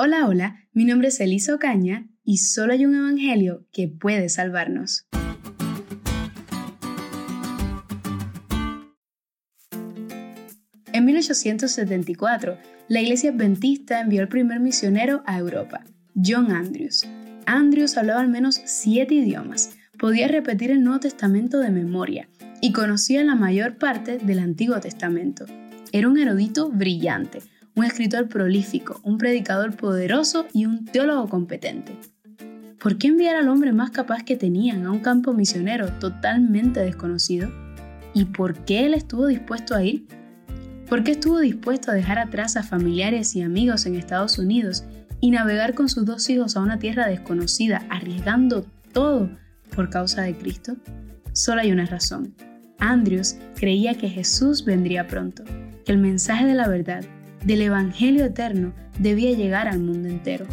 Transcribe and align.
Hola, 0.00 0.28
hola, 0.28 0.60
mi 0.72 0.84
nombre 0.84 1.08
es 1.08 1.18
Elisa 1.18 1.52
Ocaña 1.52 2.06
y 2.22 2.36
solo 2.36 2.72
hay 2.72 2.86
un 2.86 2.94
evangelio 2.94 3.66
que 3.72 3.88
puede 3.88 4.28
salvarnos. 4.28 5.08
En 10.92 11.04
1874, 11.04 12.58
la 12.86 13.00
Iglesia 13.00 13.32
Adventista 13.32 14.00
envió 14.00 14.20
al 14.20 14.28
primer 14.28 14.60
misionero 14.60 15.24
a 15.26 15.36
Europa, 15.36 15.82
John 16.14 16.52
Andrews. 16.52 17.04
Andrews 17.46 17.96
hablaba 17.98 18.20
al 18.20 18.28
menos 18.28 18.60
siete 18.66 19.14
idiomas, 19.14 19.70
podía 19.98 20.28
repetir 20.28 20.70
el 20.70 20.84
Nuevo 20.84 21.00
Testamento 21.00 21.58
de 21.58 21.70
memoria 21.70 22.28
y 22.60 22.70
conocía 22.70 23.24
la 23.24 23.34
mayor 23.34 23.78
parte 23.78 24.18
del 24.18 24.38
Antiguo 24.38 24.78
Testamento. 24.78 25.44
Era 25.90 26.06
un 26.06 26.18
erudito 26.18 26.70
brillante, 26.70 27.40
un 27.78 27.84
escritor 27.84 28.28
prolífico, 28.28 29.00
un 29.04 29.18
predicador 29.18 29.76
poderoso 29.76 30.46
y 30.52 30.66
un 30.66 30.84
teólogo 30.84 31.28
competente. 31.28 31.96
¿Por 32.80 32.98
qué 32.98 33.06
enviar 33.06 33.36
al 33.36 33.48
hombre 33.48 33.72
más 33.72 33.90
capaz 33.90 34.24
que 34.24 34.36
tenían 34.36 34.84
a 34.84 34.90
un 34.90 34.98
campo 34.98 35.32
misionero 35.32 35.88
totalmente 36.00 36.80
desconocido? 36.80 37.48
¿Y 38.14 38.24
por 38.24 38.64
qué 38.64 38.86
él 38.86 38.94
estuvo 38.94 39.28
dispuesto 39.28 39.76
a 39.76 39.84
ir? 39.84 40.08
¿Por 40.88 41.04
qué 41.04 41.12
estuvo 41.12 41.38
dispuesto 41.38 41.92
a 41.92 41.94
dejar 41.94 42.18
atrás 42.18 42.56
a 42.56 42.64
familiares 42.64 43.36
y 43.36 43.42
amigos 43.42 43.86
en 43.86 43.94
Estados 43.94 44.40
Unidos 44.40 44.82
y 45.20 45.30
navegar 45.30 45.74
con 45.74 45.88
sus 45.88 46.04
dos 46.04 46.28
hijos 46.30 46.56
a 46.56 46.60
una 46.60 46.80
tierra 46.80 47.06
desconocida, 47.06 47.86
arriesgando 47.90 48.66
todo 48.92 49.30
por 49.76 49.88
causa 49.88 50.22
de 50.22 50.34
Cristo? 50.34 50.76
Solo 51.32 51.60
hay 51.60 51.70
una 51.70 51.86
razón. 51.86 52.34
Andrews 52.80 53.36
creía 53.54 53.94
que 53.94 54.08
Jesús 54.08 54.64
vendría 54.64 55.06
pronto, 55.06 55.44
que 55.84 55.92
el 55.92 55.98
mensaje 55.98 56.44
de 56.44 56.54
la 56.54 56.66
verdad 56.66 57.04
del 57.44 57.62
Evangelio 57.62 58.24
eterno 58.24 58.72
debía 58.98 59.32
llegar 59.32 59.68
al 59.68 59.80
mundo 59.80 60.08
entero. 60.08 60.46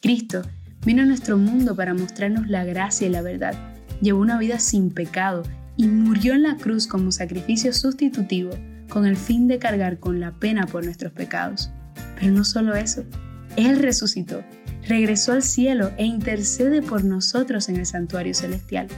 Cristo 0.00 0.42
vino 0.84 1.02
a 1.02 1.06
nuestro 1.06 1.38
mundo 1.38 1.74
para 1.76 1.94
mostrarnos 1.94 2.48
la 2.48 2.64
gracia 2.64 3.06
y 3.06 3.10
la 3.10 3.22
verdad. 3.22 3.54
Llevó 4.00 4.20
una 4.20 4.38
vida 4.38 4.58
sin 4.58 4.90
pecado 4.90 5.42
y 5.76 5.86
murió 5.86 6.34
en 6.34 6.42
la 6.42 6.56
cruz 6.56 6.86
como 6.86 7.12
sacrificio 7.12 7.72
sustitutivo 7.72 8.50
con 8.88 9.06
el 9.06 9.16
fin 9.16 9.48
de 9.48 9.58
cargar 9.58 9.98
con 9.98 10.20
la 10.20 10.32
pena 10.32 10.66
por 10.66 10.84
nuestros 10.84 11.12
pecados. 11.12 11.70
Pero 12.18 12.32
no 12.32 12.44
solo 12.44 12.74
eso, 12.74 13.04
Él 13.56 13.78
resucitó, 13.78 14.42
regresó 14.86 15.32
al 15.32 15.42
cielo 15.42 15.90
e 15.98 16.04
intercede 16.04 16.82
por 16.82 17.04
nosotros 17.04 17.68
en 17.68 17.76
el 17.76 17.86
santuario 17.86 18.34
celestial. 18.34 18.88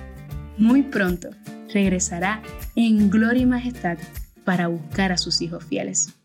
Muy 0.57 0.83
pronto 0.83 1.31
regresará 1.73 2.43
en 2.77 3.11
gloria 3.11 3.43
y 3.43 3.47
majestad 3.47 3.99
para 4.45 4.69
buscar 4.69 5.13
a 5.13 5.19
sus 5.19 5.41
hijos 5.41 5.65
fieles. 5.65 6.20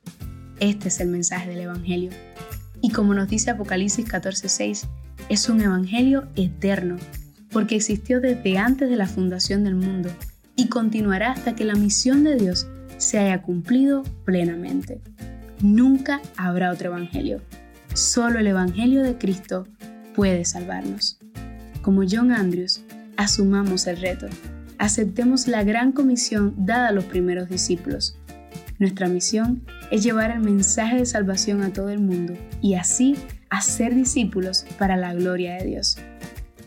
Este 0.60 0.88
es 0.88 1.00
el 1.02 1.10
mensaje 1.10 1.50
del 1.50 1.62
Evangelio. 1.62 2.12
Y 2.82 2.92
como 2.92 3.14
nos 3.14 3.28
dice 3.28 3.52
Apocalipsis 3.52 4.06
14:6, 4.06 4.88
es 5.28 5.50
un 5.50 5.62
Evangelio 5.62 6.28
eterno, 6.36 6.98
porque 7.52 7.76
existió 7.76 8.22
desde 8.22 8.58
antes 8.58 8.90
de 8.90 8.96
la 8.96 9.08
fundación 9.08 9.64
del 9.64 9.76
mundo 9.76 10.10
y 10.56 10.68
continuará 10.68 11.32
hasta 11.32 11.56
que 11.56 11.66
la 11.66 11.76
misión 11.76 12.24
de 12.24 12.36
Dios 12.36 12.68
se 12.98 13.20
haya 13.20 13.42
cumplido 13.42 14.04
plenamente. 14.24 15.02
Nunca 15.62 16.22
habrá 16.38 16.72
otro 16.72 16.88
Evangelio. 16.88 17.42
Solo 17.94 18.40
el 18.40 18.48
Evangelio 18.48 19.04
de 19.04 19.18
Cristo 19.18 19.68
puede 20.16 20.46
salvarnos. 20.46 21.20
Como 21.82 22.04
John 22.10 22.32
Andrews, 22.32 22.82
asumamos 23.18 23.88
el 23.88 23.98
reto. 23.98 24.28
Aceptemos 24.78 25.48
la 25.48 25.64
gran 25.64 25.92
comisión 25.92 26.54
dada 26.58 26.90
a 26.90 26.92
los 26.92 27.06
primeros 27.06 27.50
discípulos 27.50 28.18
nuestra 28.80 29.08
misión 29.08 29.64
es 29.92 30.04
llevar 30.04 30.32
el 30.32 30.40
mensaje 30.40 30.98
de 30.98 31.06
salvación 31.06 31.62
a 31.62 31.72
todo 31.72 31.90
el 31.90 32.00
mundo 32.00 32.34
y 32.62 32.76
así 32.76 33.16
hacer 33.50 33.96
discípulos 33.96 34.66
para 34.78 34.98
la 34.98 35.14
gloria 35.14 35.56
de 35.56 35.66
Dios. 35.66 35.98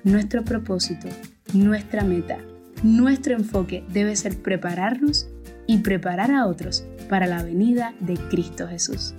Nuestro 0.04 0.44
propósito, 0.44 1.08
nuestra 1.52 2.04
meta, 2.04 2.38
nuestro 2.82 3.34
enfoque 3.34 3.84
debe 3.92 4.16
ser 4.16 4.36
prepararnos 4.38 5.28
y 5.66 5.78
preparar 5.78 6.30
a 6.30 6.46
otros 6.46 6.86
para 7.08 7.26
la 7.26 7.42
venida 7.42 7.94
de 8.00 8.14
Cristo 8.14 8.68
Jesús. 8.68 9.14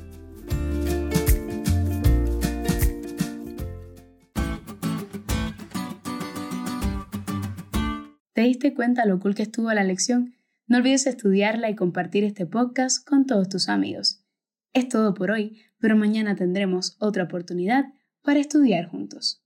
¿Te 8.34 8.42
diste 8.42 8.74
cuenta 8.74 9.06
lo 9.06 9.20
cool 9.20 9.36
que 9.36 9.44
estuvo 9.44 9.72
la 9.74 9.84
lección? 9.84 10.39
No 10.70 10.78
olvides 10.78 11.08
estudiarla 11.08 11.72
y 11.72 11.76
compartir 11.76 12.24
este 12.24 12.46
podcast 12.46 13.04
con 13.04 13.26
todos 13.26 13.50
tus 13.50 13.70
amigos. 13.70 14.24
Es 14.72 14.88
todo 14.88 15.16
por 15.16 15.32
hoy, 15.32 15.60
pero 15.80 15.98
mañana 15.98 16.36
tendremos 16.36 16.96
otra 17.00 17.24
oportunidad 17.24 17.86
para 18.22 18.40
estudiar 18.40 18.88
juntos. 18.88 19.44